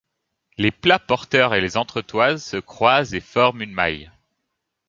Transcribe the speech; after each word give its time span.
Les 0.57 0.71
plats 0.71 0.97
porteurs 0.97 1.53
et 1.53 1.61
les 1.61 1.77
entretoises 1.77 2.43
se 2.43 2.57
croisent 2.57 3.13
et 3.13 3.19
forment 3.21 3.61
une 3.61 3.71
maille. 3.71 4.09